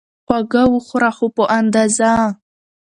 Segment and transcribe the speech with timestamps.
[0.25, 2.11] خواږه وخوره، خو په اندازه